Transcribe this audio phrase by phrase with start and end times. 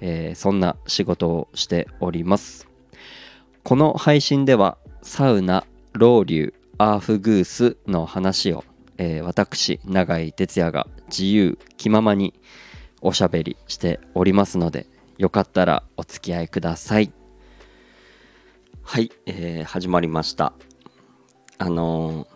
[0.00, 2.68] えー、そんな仕事をしております。
[3.62, 8.64] この配信ではサウナロウリュアーフグースの話を、
[8.98, 12.34] えー、私永井哲也が自由気ままに
[13.00, 14.86] おしゃべりしておりますので
[15.18, 17.12] よかったらお付き合いください。
[18.82, 20.52] はい、えー、始まりました。
[21.58, 22.26] あの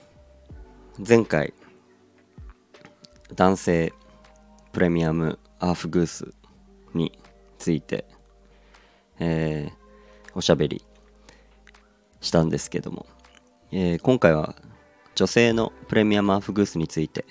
[0.99, 1.55] ー、前回
[3.37, 3.93] 男性
[4.73, 6.33] プレミアムアーフグース
[6.95, 7.13] に
[7.61, 8.07] ついて、
[9.21, 10.85] えー、おしゃべり
[12.21, 13.07] したんですけども、
[13.71, 14.57] えー、今回は
[15.15, 17.27] 女性のプレミアムアーフグースについて、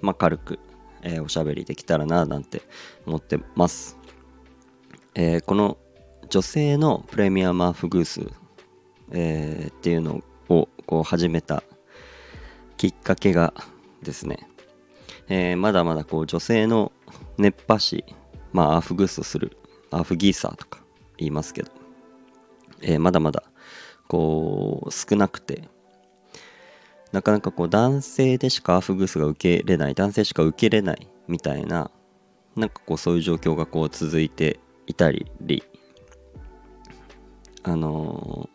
[0.00, 0.58] まあ、軽く、
[1.02, 2.62] えー、おしゃべりできたらななんて
[3.06, 3.98] 思ってます、
[5.14, 5.76] え、この
[6.30, 8.22] 女性のプレミアムアーフグース、
[9.12, 11.62] え、っていうのをこう始めた
[12.78, 13.52] きっかけが
[14.02, 14.48] ですね。
[15.28, 16.92] え、まだまだこう女性の
[17.38, 18.04] 熱波師、
[18.54, 19.56] まあ、アーフグースする、
[19.90, 20.80] アーフギーサーとか
[21.18, 21.72] 言いますけど、
[22.80, 23.42] えー、まだまだ
[24.06, 25.68] こう少なくて、
[27.10, 31.90] なかなかこう男性でしかアーフグースが受けれない、男性しか受けれないみたいな、
[32.54, 35.26] なんかこうそういう状況がこう続いていたり、
[37.64, 38.48] あの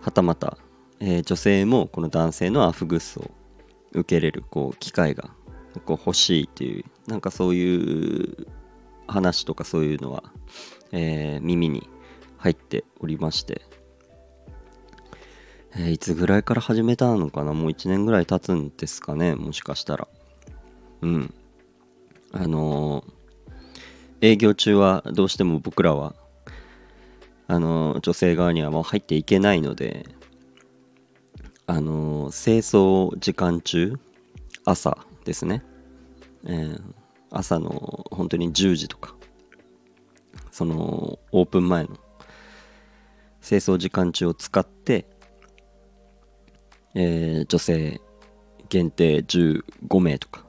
[0.00, 0.58] ー、はたまた、
[0.98, 3.30] えー、女性もこの男性のアーフグースを
[3.92, 5.30] 受けれるこう機会が
[5.84, 8.45] こう欲しいっていうなんかそういう
[9.06, 10.24] 話とかそういうのは、
[10.92, 11.88] えー、耳に
[12.38, 13.62] 入っておりまして、
[15.74, 17.52] えー、いつぐらいから始めたのかな？
[17.52, 19.34] もう1年ぐらい経つんですかね？
[19.34, 20.08] もしかしたら。
[21.02, 21.34] うん。
[22.32, 23.12] あのー、
[24.20, 26.14] 営業中はどうしても僕らは
[27.46, 30.06] あの女性側にはもう入っていけないので
[31.66, 33.94] あの清掃時間中
[34.64, 35.62] 朝ですね、
[36.44, 36.82] えー、
[37.30, 39.14] 朝の本当に10時とか
[40.50, 41.98] そのオープン前の
[43.42, 45.06] 清掃時間中を使って、
[46.94, 48.00] えー、女性
[48.68, 50.44] 限定15名とか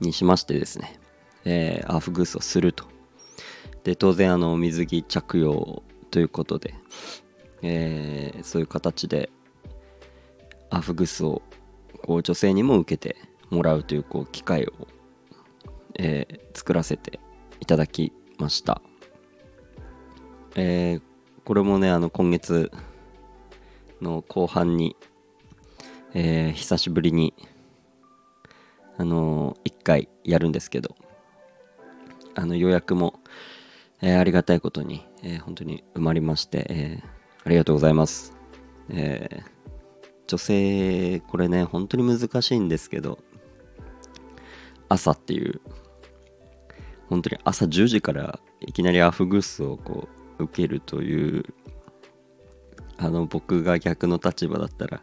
[0.00, 0.98] にしましてですね、
[1.44, 2.84] えー、アーフグースをすると。
[3.84, 6.74] で当然あの水着着用ということで、
[7.62, 9.30] えー、そういう形で
[10.70, 11.42] アーフグースを
[12.04, 13.16] こう女性にも受けて
[13.50, 14.72] もらうというこう機会を、
[15.98, 17.20] えー、作らせて
[17.60, 18.80] いただきました、
[20.54, 21.02] えー、
[21.44, 22.70] これもねあの今月
[24.00, 24.96] の後半に、
[26.14, 27.34] えー、久しぶりに
[28.98, 30.96] あのー、1回やるんですけど
[32.34, 33.20] あの予約も、
[34.02, 37.06] えー、ありがたいことに、えー、本当に埋まりまして、えー、
[37.44, 38.34] ありがとうございます、
[38.90, 39.56] えー
[40.26, 43.18] 女性これね本当に難しいんですけど
[44.88, 45.60] 朝っていう
[47.08, 50.08] 本当に朝10時からいきなりアフグースをこ
[50.38, 51.44] う受けるという
[52.98, 55.00] あの僕が逆の立場だったら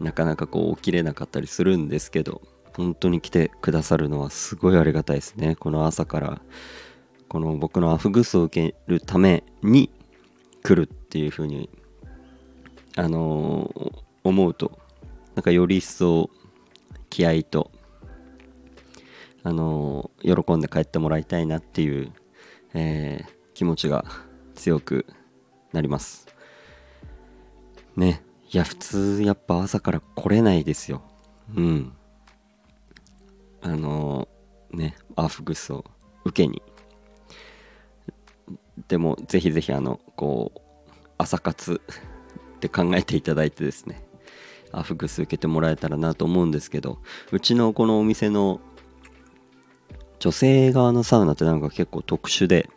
[0.00, 2.40] なかなかこう起きれなかったりするんですけど
[2.76, 5.56] 本当に来てくださるのはすごいありがたいですね。
[5.56, 6.40] この朝から
[7.28, 9.90] この僕のアフグースを受けるために
[10.62, 11.68] 来るっていう風に
[12.96, 14.78] あのー思うと
[15.34, 16.30] なんかより一層
[17.08, 17.70] 気合と
[19.42, 22.12] あの、喜んで帰ってもらいたいなっていう、
[22.74, 24.04] えー、気持ちが
[24.54, 25.06] 強く
[25.72, 26.26] なります。
[27.96, 31.02] ねいや普通やっぱ朝から来れないですよ。
[31.54, 31.92] うん。
[33.62, 34.28] あの、
[34.72, 35.84] ねアーフグスを
[36.24, 36.62] 受けに。
[38.88, 40.60] でもぜひぜひあのこう
[41.18, 41.80] 朝活
[42.56, 44.02] って考えていただいてですね
[44.72, 46.98] アフグス受けてもらえたらなと思うんですけど
[47.30, 48.60] うちのこのお店の
[50.20, 52.68] 女性側のサウナってなんか結構特殊で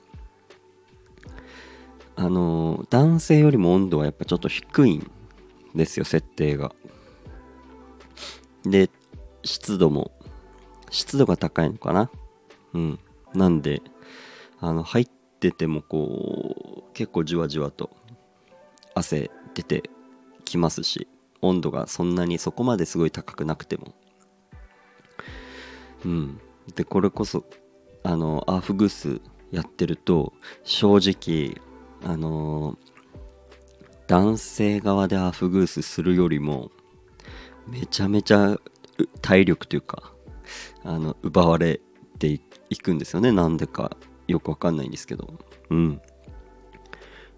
[2.16, 5.12] あの男性よりも温度はやっぱちょっと低いん
[5.76, 6.74] ですよ設定が。
[8.64, 8.90] で
[9.44, 10.12] 湿度も
[10.90, 12.10] 湿度が高いのかな？
[12.74, 13.00] うん。
[13.34, 13.82] なんで
[14.60, 15.06] あの入っ
[15.40, 17.90] ててもこう結構じわじわと
[18.96, 19.90] 汗出て
[20.46, 21.08] きますし
[21.42, 23.94] 温度がそんなにそこまですごい高くなくても。
[26.06, 26.40] うん。
[26.76, 27.44] でこれこそ
[28.04, 29.22] あのアーフグース
[29.52, 30.34] やってると
[30.64, 31.62] 正直
[32.04, 32.78] あの
[34.08, 36.72] 男性側でアーフグースするよりも
[37.68, 38.58] めちゃめちゃ
[39.22, 40.12] 体力というか
[40.84, 41.80] あの奪われ
[42.20, 42.28] て
[42.70, 43.32] いくんですよね。
[43.32, 43.96] なんでか
[44.28, 45.34] よくわかんないんですけど。
[45.70, 46.02] うん。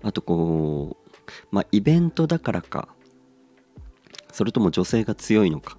[0.04, 1.12] あとこう
[1.52, 2.90] まあイベントだからか
[4.32, 5.78] それとも女性が強いのか。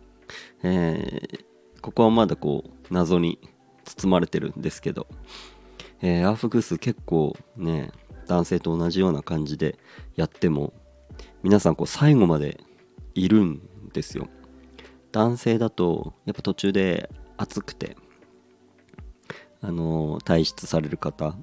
[0.62, 1.44] えー、
[1.86, 3.38] ここはまだこう謎に
[3.84, 5.06] 包まれてるんですけど、
[6.02, 7.92] えー、アーフグース結構ね
[8.26, 9.78] 男性と同じような感じで
[10.16, 10.72] やっても
[11.44, 12.58] 皆さんこう最後まで
[13.14, 13.60] いるん
[13.92, 14.26] ですよ。
[15.12, 17.96] 男性だとやっぱ途中で暑くて
[19.60, 21.36] あの退出される方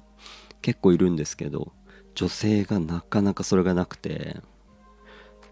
[0.60, 1.72] 結構いるんですけど
[2.14, 4.42] 女性がなかなかそれがなくて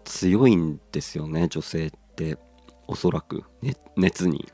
[0.03, 2.37] 強いんですよね女性って。
[2.85, 4.51] おそらく、ね、熱に。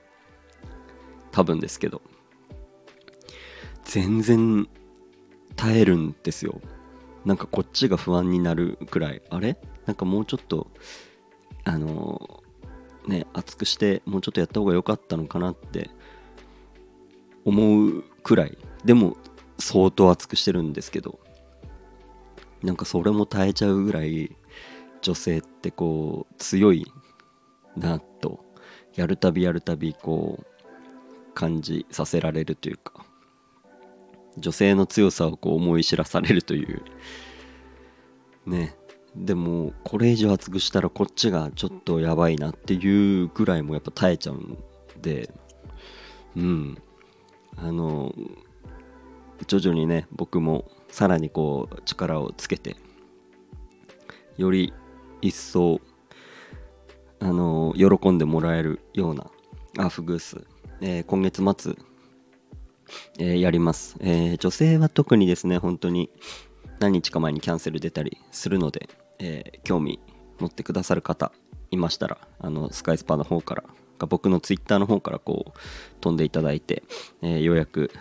[1.32, 2.02] 多分ですけど。
[3.84, 4.68] 全然
[5.56, 6.62] 耐えるんですよ。
[7.26, 9.22] なんかこっちが不安になるくらい。
[9.30, 9.58] あれ？
[9.86, 10.68] なんかもうちょっと
[11.66, 12.44] あの
[13.08, 15.90] ね熱くしてもうちょっとやった方が良かったのかなって
[17.46, 18.58] 思うくらい。
[18.86, 19.18] でも
[19.58, 21.20] 相当熱くしてるんですけど。
[22.62, 24.36] なんかそれも耐えちゃうぐらい
[25.02, 26.86] 女性ってこう強い
[27.76, 28.44] なと。
[28.96, 30.46] やるたびやるたびこう
[31.40, 33.06] 感じさせられるというか
[34.38, 36.82] 女性の強さをこう思い知らされるという。
[38.46, 38.76] ね。
[39.16, 44.58] でもこれ以上熱くしたらこっちがちょっとやばいなっていうぐらいもやっぱ耐えちゃうん
[45.02, 45.34] で。
[46.36, 46.78] うん。
[47.56, 48.14] あの
[49.48, 52.76] 徐々にね僕もさらにこう力をつけて
[54.38, 54.74] より
[55.22, 55.80] 一層
[57.20, 59.30] あの喜んでもらえるような
[59.78, 60.46] アフグース、
[60.82, 61.76] えー、今月末、
[63.18, 66.10] えー、やります、えー、女性は特にですね本当に
[66.80, 68.90] 何日か前にキャンセル出たりするので、
[69.20, 70.00] えー、興味
[70.40, 71.32] 持ってくださる方
[71.72, 73.64] いましたらあのスカイスパの方から
[74.08, 75.60] 僕のツイッターの方からこう
[76.00, 76.84] 飛んでいただいて、
[77.22, 77.92] えー、予約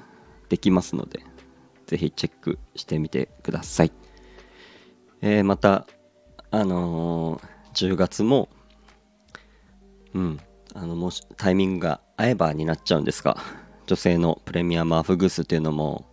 [0.49, 1.25] できますので
[1.87, 3.93] ぜひチェックしてみてください、
[5.21, 5.87] えー、また
[6.51, 8.49] あのー、10月も
[10.15, 10.41] うん
[10.75, 13.39] あのもしタイミングが合えばになっちゃうんですが
[13.87, 16.05] 女性のプレミアムアフグスっていうのも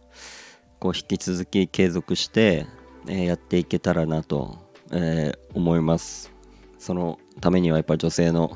[0.79, 2.67] こう引き続き継続して、
[3.07, 4.59] えー、やっていけたらなと、
[4.91, 6.31] えー、思います。
[6.77, 8.55] そのためにはやっぱり女性の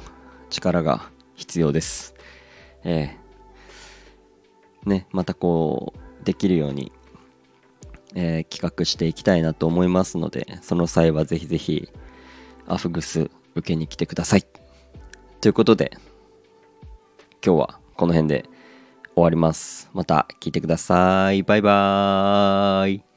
[0.51, 2.13] 力が必要です。
[2.83, 6.91] えー、ねまたこうできるように、
[8.13, 11.89] え、企画していきたいなと思いますのでその際はぜひぜひ
[12.67, 14.45] アフグス受けに来てください。
[15.41, 15.97] ということで
[17.45, 18.45] 今日はこの辺で
[19.15, 19.89] 終わります。
[19.93, 21.43] また聞いてください。
[21.43, 23.08] バイバーイ。